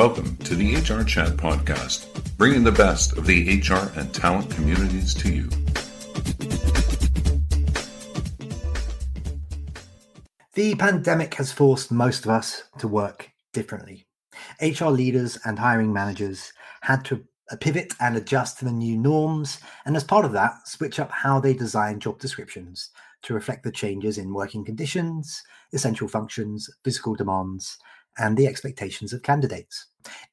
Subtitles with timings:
[0.00, 2.06] Welcome to the HR Chat Podcast,
[2.38, 5.46] bringing the best of the HR and talent communities to you.
[10.54, 14.06] The pandemic has forced most of us to work differently.
[14.62, 17.22] HR leaders and hiring managers had to
[17.60, 21.40] pivot and adjust to the new norms, and as part of that, switch up how
[21.40, 22.88] they design job descriptions
[23.20, 25.42] to reflect the changes in working conditions,
[25.74, 27.76] essential functions, physical demands,
[28.18, 29.86] and the expectations of candidates.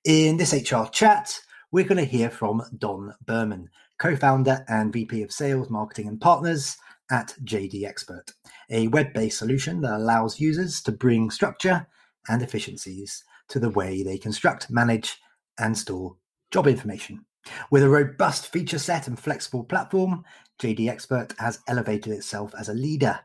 [0.03, 1.39] In this HR chat,
[1.71, 6.19] we're going to hear from Don Berman, co founder and VP of Sales, Marketing and
[6.19, 6.77] Partners
[7.11, 8.33] at JDXpert,
[8.69, 11.87] a web based solution that allows users to bring structure
[12.29, 15.19] and efficiencies to the way they construct, manage,
[15.59, 16.15] and store
[16.51, 17.25] job information.
[17.71, 20.25] With a robust feature set and flexible platform,
[20.59, 23.19] JDXpert has elevated itself as a leader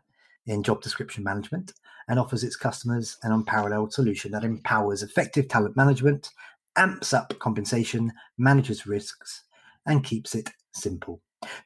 [0.46, 1.72] in job description management
[2.08, 6.30] and offers its customers an unparalleled solution that empowers effective talent management,
[6.76, 9.44] amps up compensation, manages risks,
[9.86, 11.20] and keeps it simple.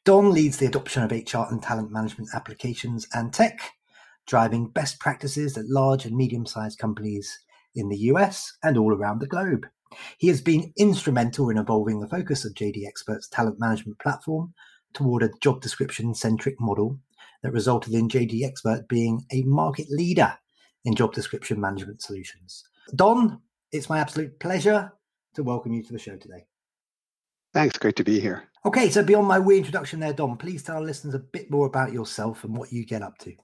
[0.05, 3.61] Don leads the adoption of HR and talent management applications and tech,
[4.27, 7.39] driving best practices at large and medium sized companies
[7.75, 9.67] in the US and all around the globe.
[10.19, 14.53] He has been instrumental in evolving the focus of JDXpert's talent management platform
[14.93, 16.99] toward a job description centric model
[17.43, 20.37] that resulted in JDXpert being a market leader
[20.85, 22.65] in job description management solutions.
[22.95, 23.41] Don,
[23.73, 24.93] it's my absolute pleasure
[25.35, 26.47] to welcome you to the show today.
[27.53, 28.45] Thanks, great to be here.
[28.65, 31.67] Okay, so beyond my wee introduction there, Don, please tell our listeners a bit more
[31.67, 33.35] about yourself and what you get up to.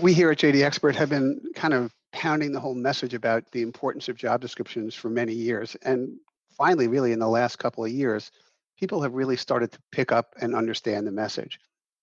[0.00, 4.08] We here at JDXpert have been kind of pounding the whole message about the importance
[4.08, 5.76] of job descriptions for many years.
[5.82, 6.10] And
[6.56, 8.30] finally, really in the last couple of years,
[8.78, 11.58] people have really started to pick up and understand the message.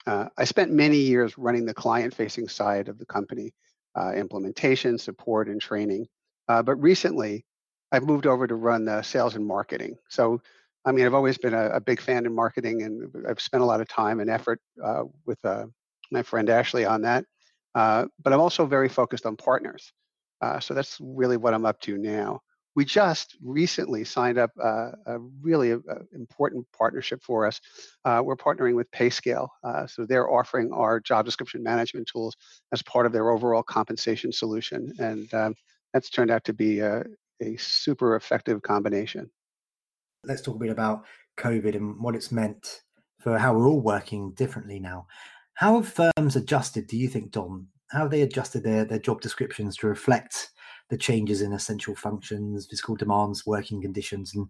[0.05, 3.53] Uh, I spent many years running the client facing side of the company,
[3.95, 6.07] uh, implementation, support, and training.
[6.47, 7.45] Uh, but recently,
[7.91, 9.97] I've moved over to run the sales and marketing.
[10.09, 10.41] So,
[10.85, 13.65] I mean, I've always been a, a big fan in marketing, and I've spent a
[13.65, 15.65] lot of time and effort uh, with uh,
[16.11, 17.25] my friend Ashley on that.
[17.73, 19.91] Uh, but I'm also very focused on partners.
[20.59, 22.41] so that's really what I'm up to now
[22.75, 25.77] we just recently signed up uh, a really uh,
[26.13, 27.61] important partnership for us.
[28.03, 29.47] Uh, we're partnering with PayScale.
[29.63, 32.35] Uh, so they're offering our job description management tools
[32.73, 34.93] as part of their overall compensation solution.
[34.99, 35.55] And um,
[35.93, 37.03] that's turned out to be a,
[37.41, 39.31] a super effective combination.
[40.25, 41.05] Let's talk a bit about
[41.37, 42.81] COVID and what it's meant
[43.19, 45.07] for how we're all working differently now.
[45.53, 47.67] How have firms adjusted, do you think, Don?
[47.91, 50.49] How have they adjusted their, their job descriptions to reflect
[50.89, 54.47] the changes in essential functions, physical demands, working conditions, and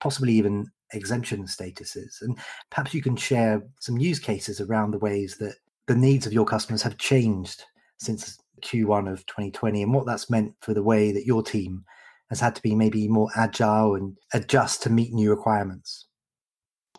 [0.00, 2.20] possibly even exemption statuses.
[2.20, 2.38] And
[2.70, 5.56] perhaps you can share some use cases around the ways that
[5.86, 7.64] the needs of your customers have changed
[7.98, 11.84] since Q1 of 2020 and what that's meant for the way that your team
[12.28, 16.06] has had to be maybe more agile and adjust to meet new requirements.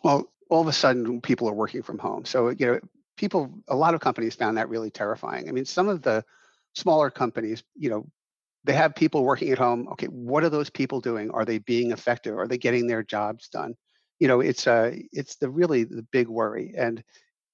[0.02, 2.24] Well, all of a sudden people are working from home.
[2.24, 2.80] So, you know,
[3.16, 5.48] people, a lot of companies found that really terrifying.
[5.48, 6.24] I mean, some of the
[6.74, 8.06] smaller companies, you know,
[8.64, 11.30] they have people working at home okay what are those people doing?
[11.30, 12.36] Are they being effective?
[12.38, 13.74] Are they getting their jobs done?
[14.18, 17.02] You know it's uh it's the really the big worry and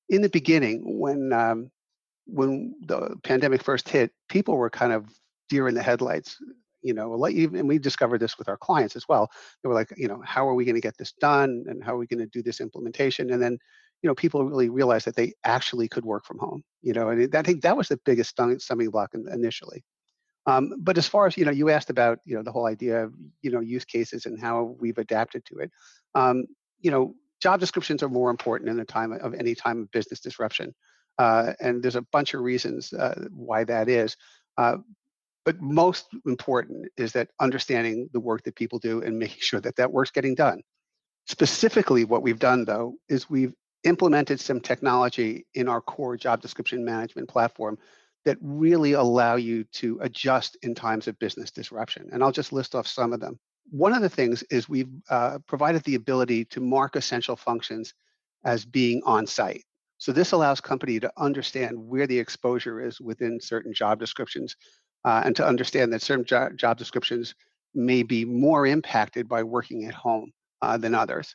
[0.09, 1.71] in the beginning when um,
[2.27, 5.07] when the pandemic first hit people were kind of
[5.49, 6.37] deer in the headlights
[6.83, 9.31] you know and we discovered this with our clients as well.
[9.63, 11.65] They were like you know how are we going to get this done?
[11.69, 13.33] And how are we going to do this implementation?
[13.33, 13.59] And then
[14.03, 17.35] you know people really realized that they actually could work from home you know and
[17.35, 19.83] i think that was the biggest stumbling block initially
[20.47, 23.05] um, but as far as you know, you asked about you know the whole idea
[23.05, 25.71] of you know use cases and how we've adapted to it.
[26.15, 26.45] Um,
[26.81, 30.21] you know, job descriptions are more important in the time of any time of business
[30.21, 30.75] disruption,
[31.19, 34.17] uh, and there's a bunch of reasons uh, why that is.
[34.57, 34.79] Uh,
[35.45, 39.77] but most important is that understanding the work that people do and making sure that
[39.77, 40.61] that work's getting done.
[41.27, 46.85] Specifically, what we've done though is we've implemented some technology in our core job description
[46.85, 47.79] management platform
[48.27, 52.09] that really allow you to adjust in times of business disruption.
[52.13, 53.39] And I'll just list off some of them.
[53.71, 57.95] One of the things is we've uh, provided the ability to mark essential functions
[58.45, 59.65] as being on site.
[59.99, 64.57] So this allows company to understand where the exposure is within certain job descriptions
[65.05, 67.35] uh, and to understand that certain jo- job descriptions
[67.75, 70.33] may be more impacted by working at home
[70.63, 71.35] uh, than others.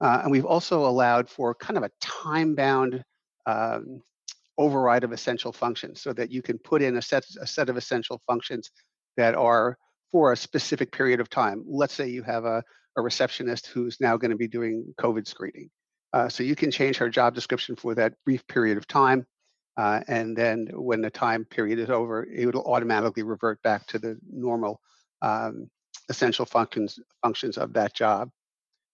[0.00, 3.02] Uh, and we've also allowed for kind of a time-bound
[3.46, 4.00] um,
[4.60, 7.76] override of essential functions so that you can put in a set, a set of
[7.76, 8.70] essential functions
[9.16, 9.76] that are
[10.12, 11.64] for a specific period of time.
[11.66, 12.62] Let's say you have a,
[12.96, 15.70] a receptionist who's now going to be doing COVID screening.
[16.12, 19.26] Uh, so you can change her job description for that brief period of time.
[19.76, 23.98] Uh, and then when the time period is over, it will automatically revert back to
[23.98, 24.80] the normal
[25.22, 25.70] um,
[26.08, 28.28] essential functions functions of that job.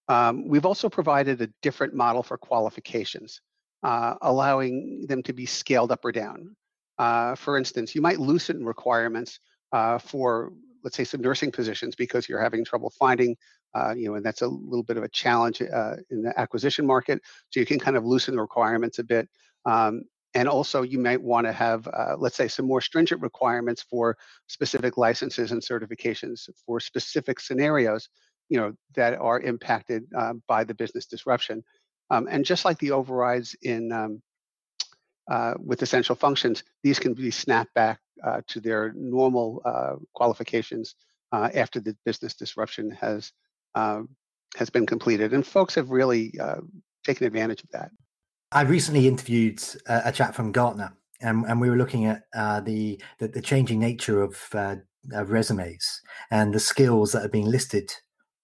[0.08, 3.40] Um, we've also provided a different model for qualifications,
[3.82, 6.56] uh, allowing them to be scaled up or down.
[6.99, 9.40] Uh, for instance, you might loosen requirements
[9.73, 10.52] uh, for,
[10.82, 13.37] let's say, some nursing positions because you're having trouble finding,
[13.75, 16.87] uh, you know, and that's a little bit of a challenge uh, in the acquisition
[16.87, 17.20] market.
[17.50, 19.28] So you can kind of loosen the requirements a bit.
[19.67, 23.82] Um, and also you might want to have, uh, let's say, some more stringent requirements
[23.82, 28.08] for specific licenses and certifications for specific scenarios,
[28.49, 30.05] you know, that are impacted
[30.46, 31.64] by the business disruption.
[32.11, 34.23] Um, and just like the overrides in um,
[35.31, 40.94] uh, with essential functions, these can be snapped back uh, to their normal uh, qualifications
[41.32, 43.32] uh, after the business disruption has
[43.75, 44.08] um,
[44.56, 45.32] has been completed.
[45.35, 46.32] And folks have really
[47.05, 47.91] taken advantage of that.
[48.52, 52.61] I recently interviewed a, a chap from Gartner, and, and, we were looking at uh,
[52.61, 54.76] the, the, the changing nature of, uh,
[55.12, 56.00] of, resumes
[56.31, 57.93] and the skills that are being listed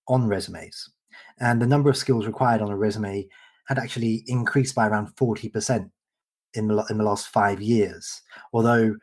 [0.09, 0.91] on resumes,
[1.39, 3.29] and the number of skills required on a resume
[3.73, 5.91] had actually increased by around forty percent
[6.55, 8.23] in the in the last five years.
[8.53, 8.97] Although,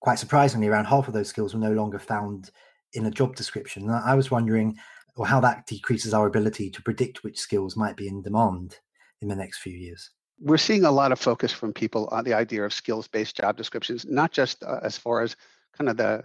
[0.00, 2.50] quite surprisingly, around half of those skills were no longer found
[2.92, 3.82] in a job description.
[3.84, 4.76] And I was wondering,
[5.16, 8.78] or how that decreases our ability to predict which skills might be in demand
[9.20, 10.10] in the next few years
[10.40, 14.04] we're seeing a lot of focus from people on the idea of skills-based job descriptions,
[14.04, 15.36] not just uh, as far as
[15.76, 16.22] kind of the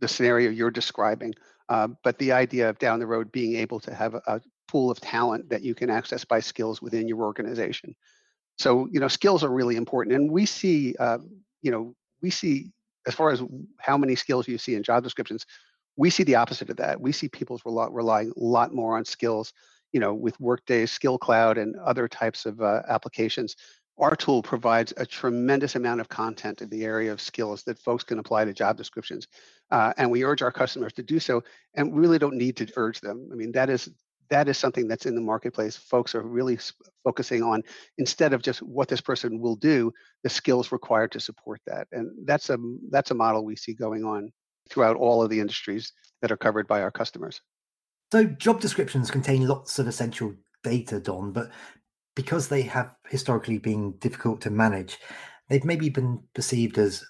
[0.00, 1.32] the scenario you're describing,
[1.68, 4.40] uh, but the idea of down the road being able to have a,
[4.74, 7.94] pool of talent that you can access by skills within your organization.
[8.58, 11.18] So you know, skills are really important, and we see, uh,
[11.62, 12.72] you know, we see
[13.06, 13.42] as far as
[13.78, 15.46] how many skills you see in job descriptions,
[15.96, 17.00] we see the opposite of that.
[17.00, 19.52] We see people people's relying a lot more on skills
[19.94, 23.54] you know, with Workday, Skill Cloud, and other types of uh, applications,
[23.96, 28.02] our tool provides a tremendous amount of content in the area of skills that folks
[28.02, 29.28] can apply to job descriptions.
[29.70, 31.44] Uh, and we urge our customers to do so
[31.74, 33.28] and we really don't need to urge them.
[33.32, 33.88] I mean, that is
[34.30, 35.76] that is something that's in the marketplace.
[35.76, 36.58] Folks are really
[37.02, 37.62] focusing on
[37.98, 39.92] instead of just what this person will do,
[40.22, 41.86] the skills required to support that.
[41.92, 42.58] And that's a
[42.90, 44.32] that's a model we see going on
[44.70, 45.92] throughout all of the industries
[46.22, 47.40] that are covered by our customers.
[48.12, 51.50] So job descriptions contain lots of essential data, Don, but
[52.14, 54.98] because they have historically been difficult to manage,
[55.48, 57.04] they've maybe been perceived as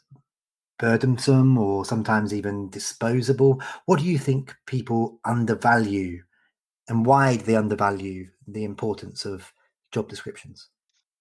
[0.79, 3.63] burdensome or sometimes even disposable.
[3.87, 6.23] What do you think people undervalue
[6.89, 9.53] and why do they undervalue the importance of
[9.93, 10.69] job descriptions?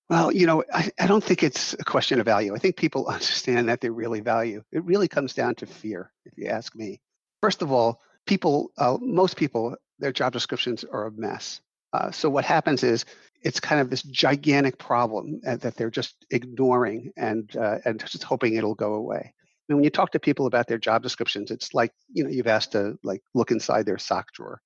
[0.09, 2.53] Well, you know, I, I don't think it's a question of value.
[2.53, 4.63] I think people understand that they really value.
[4.71, 7.01] It really comes down to fear, if you ask me.
[7.41, 11.61] First of all, people, uh, most people, their job descriptions are a mess.
[11.93, 13.05] Uh, so what happens is
[13.43, 18.55] it's kind of this gigantic problem that they're just ignoring and uh, and just hoping
[18.55, 19.33] it'll go away.
[19.69, 22.47] And when you talk to people about their job descriptions, it's like you know you've
[22.47, 24.59] asked to like look inside their sock drawer.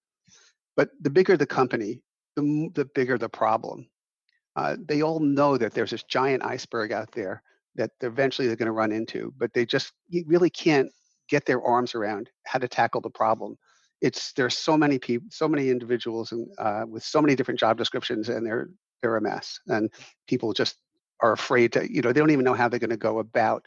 [0.78, 2.02] But the bigger the company,
[2.38, 3.88] the the bigger the problem.
[4.56, 7.44] Uh, they all know that there's this giant iceberg out there
[7.76, 9.94] that eventually they're going to run into, but they just
[10.26, 10.90] really can't
[11.30, 13.56] get their arms around how to tackle the problem.
[14.02, 17.78] It's there's so many people, so many individuals, and uh, with so many different job
[17.78, 18.70] descriptions, and they're
[19.02, 19.60] they're a mess.
[19.68, 19.92] And
[20.28, 20.78] people just
[21.22, 23.66] are afraid to, you know, they don't even know how they're going to go about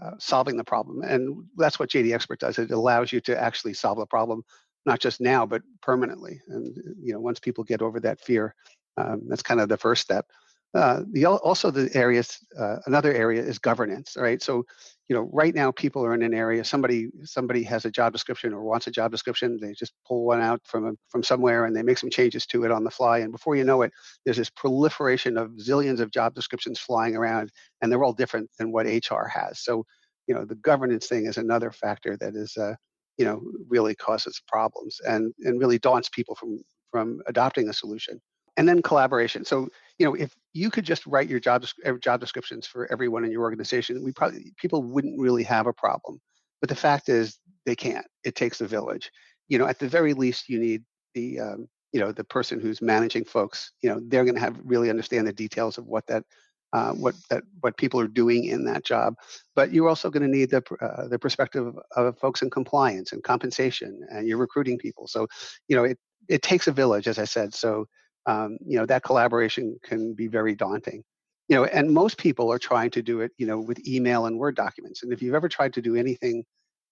[0.00, 1.02] uh, solving the problem.
[1.02, 2.58] And that's what JDXpert does.
[2.58, 4.42] It allows you to actually solve the problem,
[4.86, 6.40] not just now, but permanently.
[6.48, 8.54] And you know, once people get over that fear,
[8.96, 10.26] um, that's kind of the first step.
[10.74, 14.64] Uh, the also the areas uh, another area is governance right so
[15.06, 18.54] you know right now people are in an area somebody somebody has a job description
[18.54, 21.76] or wants a job description they just pull one out from a, from somewhere and
[21.76, 23.92] they make some changes to it on the fly and before you know it
[24.24, 27.50] there's this proliferation of zillions of job descriptions flying around
[27.82, 29.84] and they're all different than what hr has so
[30.26, 32.72] you know the governance thing is another factor that is uh,
[33.18, 38.20] you know really causes problems and and really daunts people from from adopting a solution
[38.56, 39.44] and then collaboration.
[39.44, 41.64] So, you know, if you could just write your job
[42.00, 46.20] job descriptions for everyone in your organization, we probably people wouldn't really have a problem.
[46.60, 48.06] But the fact is, they can't.
[48.24, 49.10] It takes a village.
[49.48, 50.82] You know, at the very least, you need
[51.14, 53.72] the um, you know the person who's managing folks.
[53.82, 56.24] You know, they're going to have really understand the details of what that
[56.72, 59.14] uh, what that what people are doing in that job.
[59.54, 63.22] But you're also going to need the uh, the perspective of, folks in compliance and
[63.22, 65.06] compensation, and you're recruiting people.
[65.06, 65.26] So,
[65.68, 65.98] you know, it
[66.28, 67.54] it takes a village, as I said.
[67.54, 67.86] So
[68.26, 71.02] um, you know that collaboration can be very daunting
[71.48, 74.38] you know and most people are trying to do it you know with email and
[74.38, 76.44] word documents and if you've ever tried to do anything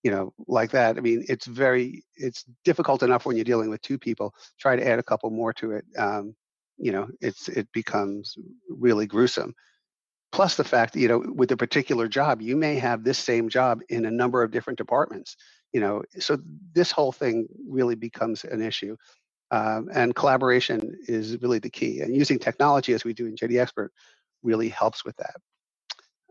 [0.03, 3.81] you know like that i mean it's very it's difficult enough when you're dealing with
[3.83, 6.35] two people try to add a couple more to it um,
[6.79, 8.35] you know it's it becomes
[8.69, 9.55] really gruesome
[10.33, 13.49] plus the fact that, you know with a particular job you may have this same
[13.49, 15.37] job in a number of different departments
[15.73, 16.39] you know so
[16.73, 18.97] this whole thing really becomes an issue
[19.51, 23.89] um, and collaboration is really the key and using technology as we do in JDXpert
[24.43, 25.37] really helps with that.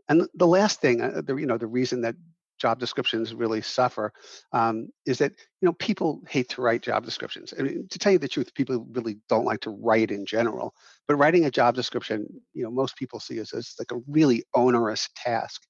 [0.07, 2.15] And the last thing uh, the you know the reason that
[2.59, 4.11] job descriptions really suffer
[4.53, 7.53] um, is that you know people hate to write job descriptions.
[7.57, 10.73] I mean, to tell you the truth, people really don't like to write in general.
[11.07, 14.43] But writing a job description, you know, most people see as, as like a really
[14.53, 15.61] onerous task.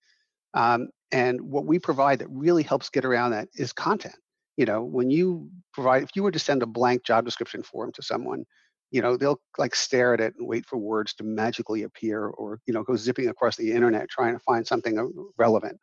[0.54, 4.16] Um, and what we provide that really helps get around that is content.
[4.58, 7.92] You know, when you provide, if you were to send a blank job description form
[7.94, 8.46] to someone,
[8.92, 12.60] you know, they'll like stare at it and wait for words to magically appear or,
[12.66, 15.06] you know, go zipping across the internet trying to find something uh,
[15.38, 15.78] relevant.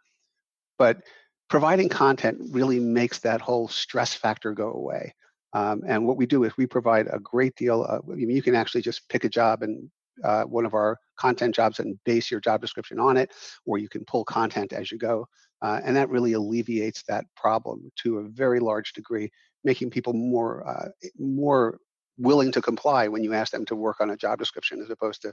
[0.79, 1.03] But
[1.49, 5.15] providing content really makes that whole stress factor go away.
[5.53, 8.43] Um, and what we do is we provide a great deal of, I mean, you
[8.43, 9.91] can actually just pick a job and
[10.25, 13.31] uh, one of our content jobs and base your job description on it,
[13.65, 15.27] or you can pull content as you go.
[15.63, 19.31] Uh, and that really alleviates that problem to a very large degree,
[19.65, 21.79] making people more uh, more
[22.19, 25.23] willing to comply when you ask them to work on a job description as opposed
[25.23, 25.33] to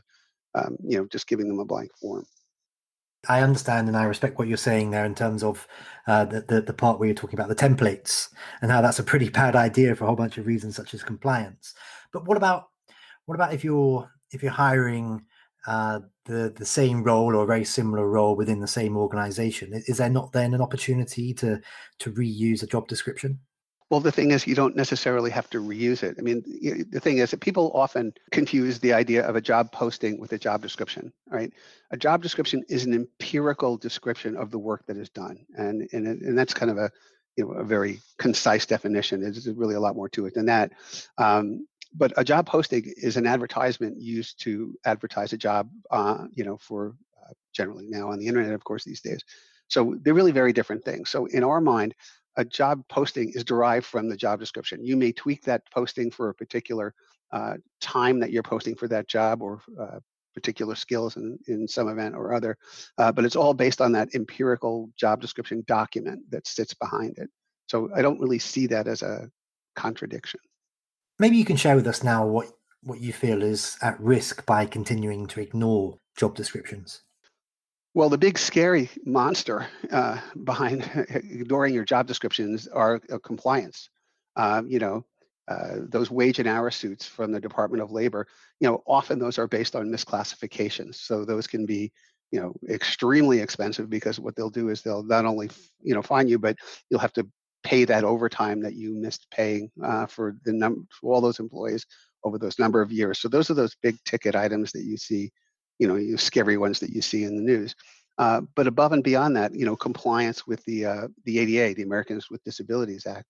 [0.56, 2.26] um, you know just giving them a blank form.
[3.30, 5.68] I understand and I respect what you're saying there in terms of
[6.08, 8.30] uh, the, the, the part where you're talking about the templates
[8.62, 11.04] and how that's a pretty bad idea for a whole bunch of reasons such as
[11.04, 11.74] compliance.
[12.12, 12.68] But what about
[13.26, 15.24] what about if you're if you're hiring
[15.66, 19.72] uh, the the same role or a very similar role within the same organization?
[19.88, 21.62] Is there not then an opportunity to
[22.00, 23.40] to reuse a job description?
[23.94, 26.16] Well, the thing is, you don't necessarily have to reuse it.
[26.18, 26.42] I mean,
[26.90, 30.38] the thing is that people often confuse the idea of a job posting with a
[30.40, 31.54] job description, right?
[31.92, 36.08] A job description is an empirical description of the work that is done, and and
[36.08, 36.90] and that's kind of a
[37.38, 39.22] you know a very concise definition.
[39.22, 40.72] There's really a lot more to it than that.
[41.20, 46.44] Um, but a job posting is an advertisement used to advertise a job, uh, you
[46.44, 49.22] know, for uh, generally now on the internet, of course, these days.
[49.68, 51.12] So they're really very different things.
[51.12, 51.94] So in our mind,
[52.38, 54.84] a job posting is derived from the job description.
[54.84, 56.94] You may tweak that posting for a particular
[57.32, 60.00] uh, time that you're posting for that job or uh,
[60.34, 62.58] particular skills in, in some event or other,
[62.98, 67.30] uh, but it's all based on that empirical job description document that sits behind it.
[67.68, 69.30] So I don't really see that as a
[69.76, 70.40] contradiction.
[71.20, 72.48] Maybe you can share with us now what,
[72.82, 77.04] what you feel is at risk by continuing to ignore job descriptions.
[77.96, 83.90] Well, the big scary monster uh, behind ignoring your job descriptions are uh, compliance.
[84.36, 85.06] Um, you know,
[85.48, 88.26] uh, those wage and hour suits from the Department of Labor,
[88.60, 90.96] you know, often those are based on misclassifications.
[90.96, 91.92] So those can be,
[92.32, 95.52] you know, extremely expensive because what they'll do is they'll not only,
[95.84, 96.56] you know, fine you, but
[96.90, 97.28] you'll have to
[97.64, 101.86] pay that overtime that you missed paying uh, for the number for all those employees
[102.24, 103.20] over those number of years.
[103.20, 105.32] So those are those big ticket items that you see
[105.80, 107.76] you know, you scary ones that you see in the news.
[108.18, 111.84] Uh, but above and beyond that, you know, compliance with the uh, the ADA, the
[111.84, 113.26] Americans with Disabilities Act,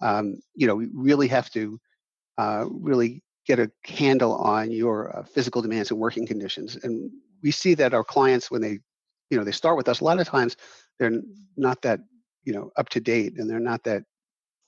[0.00, 1.78] um, you know, we really have to
[2.38, 6.76] uh, really get a handle on your uh, physical demands and working conditions.
[6.82, 7.10] And
[7.42, 8.78] we see that our clients, when they,
[9.30, 10.56] you know, they start with us, a lot of times
[10.98, 11.20] they're
[11.56, 12.00] not that,
[12.44, 14.04] you know, up to date, and they're not that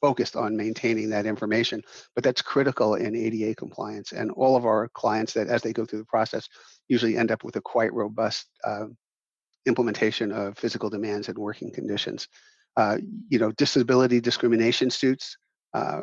[0.04, 1.80] focused on maintaining that information.
[2.14, 4.12] But that's critical in ADA compliance.
[4.12, 6.46] And all of our clients that, as they go through the process,
[6.88, 8.88] usually end up with a quite robust uh,
[9.64, 12.28] implementation of physical demands and working conditions.
[12.76, 12.98] Uh,
[13.30, 15.38] you know, disability discrimination suits
[15.72, 16.02] uh,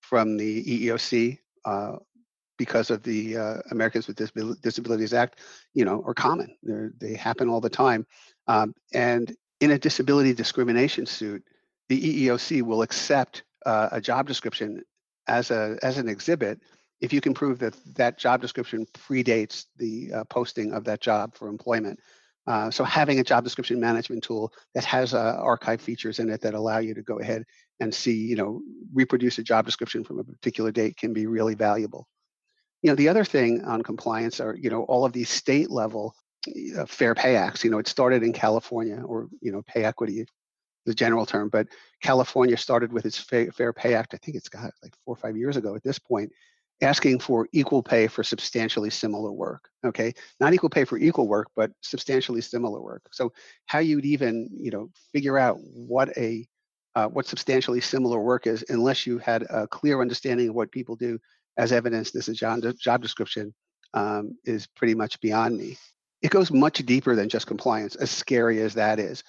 [0.00, 1.96] from the EEOC uh,
[2.56, 4.16] because of the uh, Americans with
[4.62, 5.40] Disabilities Act,
[5.74, 6.56] you know, are common.
[6.62, 8.06] They're, they happen all the time.
[8.46, 11.42] Um, and in a disability discrimination suit,
[11.88, 14.82] the EEOC will accept uh, a job description
[15.26, 16.60] as a as an exhibit
[17.00, 21.34] if you can prove that that job description predates the uh, posting of that job
[21.34, 21.98] for employment.
[22.46, 26.40] Uh, so having a job description management tool that has uh, archive features in it
[26.40, 27.44] that allow you to go ahead
[27.80, 28.62] and see, you know,
[28.94, 32.08] reproduce a job description from a particular date can be really valuable.
[32.82, 36.14] You know, the other thing on compliance are, you know, all of these state level
[36.76, 37.62] uh, fair pay acts.
[37.64, 40.26] You know, it started in California or, you know, pay equity
[40.88, 41.68] the general term, but
[42.02, 44.14] California started with its Fair Pay Act.
[44.14, 46.32] I think it's got like four or five years ago at this point,
[46.80, 49.68] asking for equal pay for substantially similar work.
[49.84, 53.02] Okay, not equal pay for equal work, but substantially similar work.
[53.12, 53.32] So
[53.66, 56.46] how you'd even you know figure out what a
[56.94, 60.96] uh, what substantially similar work is, unless you had a clear understanding of what people
[60.96, 61.18] do,
[61.56, 63.54] as evidence this is job, job description,
[63.94, 65.76] um, is pretty much beyond me.
[66.22, 69.22] It goes much deeper than just compliance, as scary as that is.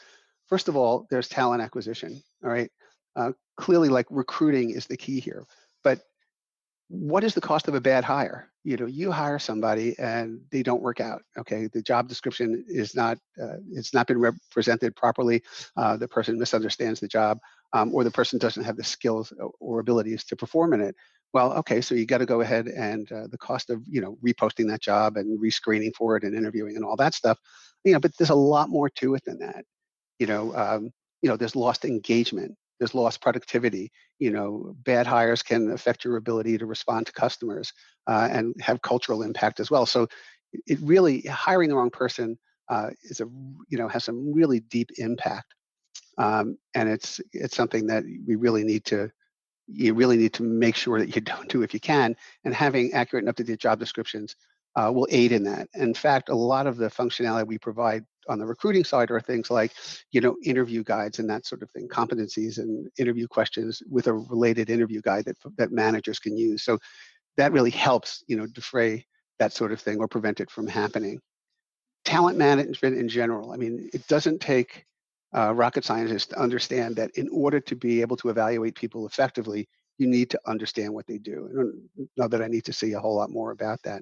[0.49, 2.21] First of all, there's talent acquisition.
[2.43, 2.71] All right.
[3.15, 5.45] Uh, clearly, like recruiting is the key here.
[5.83, 6.01] But
[6.89, 8.49] what is the cost of a bad hire?
[8.63, 11.21] You know, you hire somebody and they don't work out.
[11.37, 15.43] Okay, the job description is not uh, it's not been represented properly.
[15.77, 17.39] Uh, the person misunderstands the job.
[17.73, 20.95] um, or the person doesn't have the skills or abilities to perform in it.
[21.33, 24.17] Well, okay, so you got to go ahead and uh, the cost of you know
[24.25, 27.37] reposting that job and rescreening for it and interviewing and all that stuff,
[27.83, 27.99] you know.
[27.99, 29.65] But there's a lot more to it than that.
[30.19, 33.91] You know, um, you know, there's lost engagement, there's lost productivity.
[34.19, 37.73] You know, bad hires can affect your ability to respond to customers
[38.07, 39.85] uh, and have cultural impact as well.
[39.85, 40.07] So,
[40.65, 42.38] it really hiring the wrong person
[42.69, 43.25] uh, is a
[43.69, 45.53] you know has some really deep impact,
[46.17, 49.11] um, and it's it's something that we really need to
[49.71, 52.91] you really need to make sure that you don't do if you can, and having
[52.93, 54.35] accurate and up-to-date job descriptions
[54.75, 55.67] uh, will aid in that.
[55.75, 59.50] In fact, a lot of the functionality we provide on the recruiting side are things
[59.50, 59.74] like,
[60.12, 64.13] you know, interview guides and that sort of thing, competencies and interview questions with a
[64.13, 66.63] related interview guide that that managers can use.
[66.63, 66.77] So
[67.38, 69.05] that really helps, you know, defray
[69.39, 71.19] that sort of thing or prevent it from happening
[72.05, 73.51] talent management in general.
[73.51, 74.86] I mean, it doesn't take
[75.36, 79.67] uh, rocket scientists to understand that in order to be able to evaluate people effectively,
[79.98, 81.48] you need to understand what they do.
[81.51, 84.01] I don't know that I need to see a whole lot more about that.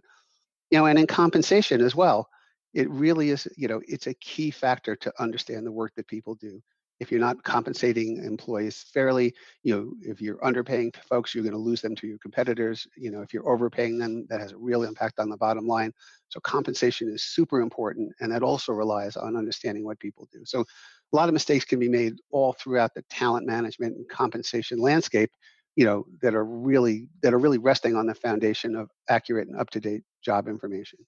[0.72, 2.29] You know, and in compensation as well,
[2.77, 6.36] it really is, you know, it's a key factor to understand the work that people
[6.36, 6.62] do
[7.00, 11.60] if you're not compensating employees fairly, you know, if you're underpaying folks, you're going to
[11.60, 12.88] lose them to your competitors.
[12.96, 15.93] You know, if you're overpaying them, that has a real impact on the bottom line.
[16.29, 20.41] So compensation is super important, and that also relies on understanding what people do.
[20.46, 24.79] So a lot of mistakes can be made all throughout the talent management and compensation
[24.79, 25.29] landscape,
[25.75, 29.60] you know, that are really that are really resting on the foundation of accurate and
[29.60, 31.00] up-to-date job information.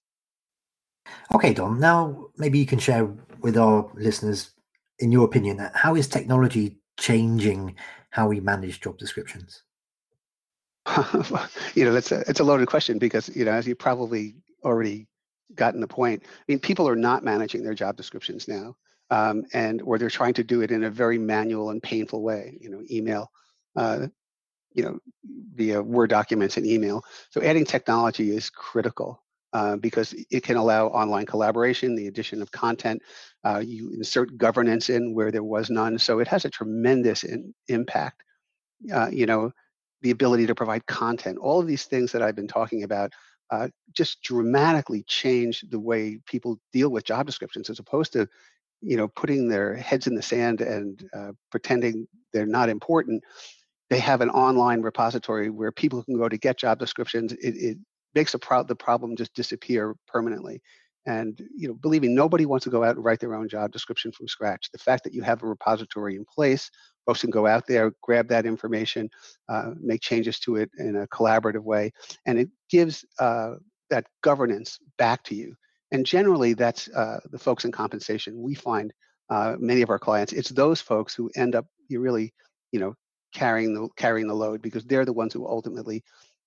[1.34, 1.80] Okay, Don.
[1.80, 3.08] Now maybe you can share
[3.40, 4.52] with our listeners
[5.00, 7.74] in your opinion, how is technology changing
[8.10, 9.62] how we manage job descriptions?
[11.74, 15.08] you know, that's a it's a loaded question because you know, as you probably already
[15.54, 16.22] gotten the point.
[16.24, 18.76] I mean, people are not managing their job descriptions now,
[19.10, 22.56] um, and or they're trying to do it in a very manual and painful way.
[22.60, 23.30] You know, email,
[23.76, 24.06] uh,
[24.72, 24.98] you know,
[25.54, 27.04] via Word documents and email.
[27.30, 29.22] So adding technology is critical.
[29.52, 33.02] Uh, because it can allow online collaboration, the addition of content.
[33.42, 35.98] Uh, you insert governance in where there was none.
[35.98, 38.22] So it has a tremendous in, impact.
[38.94, 39.50] Uh, you know,
[40.02, 43.12] the ability to provide content, all of these things that I've been talking about
[43.50, 48.28] uh, just dramatically change the way people deal with job descriptions as opposed to,
[48.80, 53.24] you know, putting their heads in the sand and uh, pretending they're not important
[53.90, 57.32] they have an online repository where people can go to get job descriptions.
[57.32, 57.78] It, it
[58.14, 60.60] makes pro- the problem just disappear permanently.
[61.06, 63.72] And you know, believe me, nobody wants to go out and write their own job
[63.72, 64.70] description from scratch.
[64.70, 66.70] The fact that you have a repository in place,
[67.06, 69.08] folks can go out there, grab that information,
[69.48, 71.92] uh, make changes to it in a collaborative way,
[72.26, 73.54] and it gives uh,
[73.88, 75.54] that governance back to you.
[75.90, 78.40] And generally, that's uh, the folks in compensation.
[78.40, 78.92] We find
[79.30, 82.32] uh, many of our clients, it's those folks who end up you really,
[82.72, 82.94] you know,
[83.32, 86.02] carrying the carrying the load because they're the ones who ultimately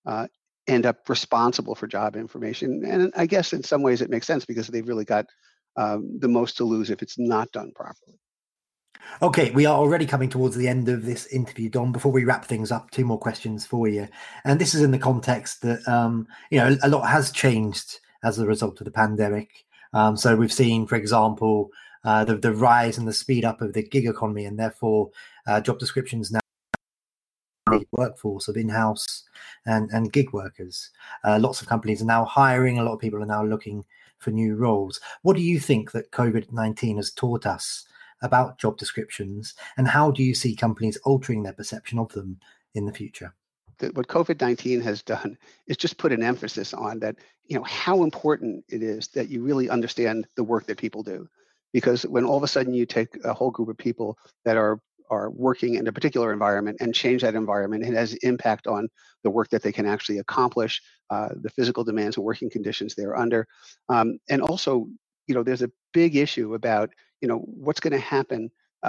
[0.06, 0.28] uh,
[0.68, 2.84] end up responsible for job information.
[2.86, 5.26] And I guess in some ways it makes sense because they've really got
[5.76, 8.20] um, the most to lose if it's not done properly.
[9.22, 11.92] Okay, we are already coming towards the end of this interview, Don.
[11.92, 14.08] Before we wrap things up, two more questions for you.
[14.46, 18.40] And this is in the context that, um, you know, a lot has changed as
[18.40, 19.66] a result of the pandemic.
[19.94, 21.70] Um, so we've seen, for example,
[22.06, 25.12] uh, the, the rise and the speed up of the gig economy, and therefore
[25.48, 26.40] uh, job descriptions now
[27.94, 29.24] workforce of in-house
[29.66, 30.90] and, and gig workers.
[31.24, 32.80] Uh, lots of companies are now hiring.
[32.80, 33.86] A lot of people are now looking
[34.20, 35.00] for new roles.
[35.22, 37.86] What do you think that COVID nineteen has taught us
[38.22, 42.40] about job descriptions, and how do you see companies altering their perception of them
[42.74, 43.34] in the future?
[43.96, 47.18] what COVID nineteen has done is just put an emphasis on that.
[47.48, 51.28] You know how important it is that you really understand the work that people do
[51.74, 54.80] because when all of a sudden you take a whole group of people that are
[55.14, 57.86] are working in a particular environment and change that environment.
[57.86, 58.90] It has impact on
[59.24, 60.74] the work that they can actually accomplish,
[61.14, 63.42] uh, the physical demands and working conditions they're under.
[63.90, 64.88] Um, and also,
[65.28, 66.90] you know, there's a big issue about,
[67.22, 68.42] you know, what's going to happen,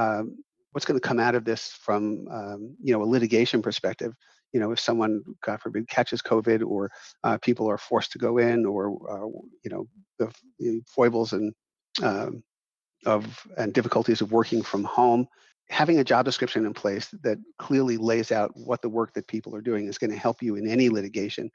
[0.02, 0.24] um,
[0.72, 2.02] what's going to come out of this from,
[2.38, 4.12] um, you know, a litigation perspective.
[4.52, 6.90] You know, if someone, God forbid, catches COVID or
[7.24, 8.82] uh, people are forced to go in or,
[9.14, 9.28] uh,
[9.64, 9.84] you know,
[10.18, 11.52] the, the foibles and
[12.02, 12.42] um,
[13.06, 15.26] of and difficulties of working from home
[15.70, 19.54] having a job description in place that clearly lays out what the work that people
[19.54, 21.50] are doing is going to help you in any litigation.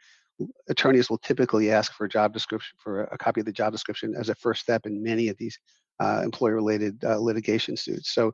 [0.67, 4.15] Attorneys will typically ask for a job description for a copy of the job description
[4.15, 5.60] as a first step in many of these
[6.00, 8.12] uh, employer-related uh, litigation suits.
[8.12, 8.34] So,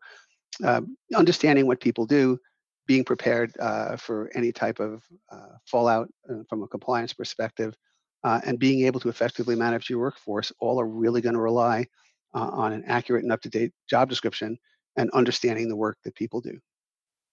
[0.63, 2.39] um, understanding what people do,
[2.87, 7.75] being prepared uh, for any type of uh, fallout uh, from a compliance perspective,
[8.23, 11.85] uh, and being able to effectively manage your workforce, all are really going to rely
[12.33, 14.57] on an accurate and up-to-date job description
[14.95, 16.59] and understanding the work that people do.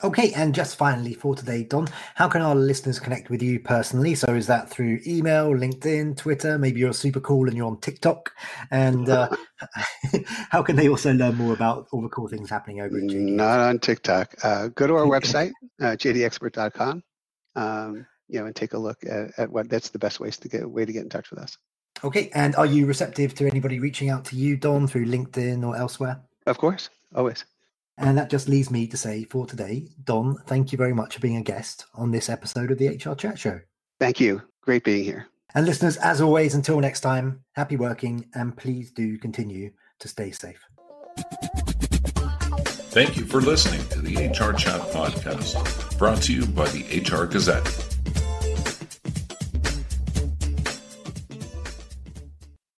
[0.04, 4.16] Okay, and just finally for today, Don, how can our listeners connect with you personally?
[4.16, 6.58] So is that through email, LinkedIn, Twitter?
[6.58, 8.32] Maybe you're super cool and you're on TikTok.
[8.72, 9.28] And uh,
[10.50, 13.30] how can they also learn more about all the cool things happening over at JD?
[13.30, 14.34] Not on TikTok.
[14.42, 17.04] Uh, go to our website, uh, jdxpert.com,
[17.54, 20.48] um, you know, and take a look at, at what that's the best ways to
[20.48, 21.56] get way to get in touch with us.
[22.02, 25.76] Okay, and are you receptive to anybody reaching out to you, Don, through LinkedIn or
[25.76, 26.20] elsewhere?
[26.46, 27.44] Of course, always.
[27.98, 31.20] And that just leaves me to say for today, Don, thank you very much for
[31.20, 33.60] being a guest on this episode of the HR Chat Show.
[34.00, 34.42] Thank you.
[34.62, 35.28] Great being here.
[35.54, 40.30] And listeners, as always, until next time, happy working and please do continue to stay
[40.30, 40.64] safe.
[42.92, 47.26] Thank you for listening to the HR Chat Podcast, brought to you by the HR
[47.26, 47.91] Gazette.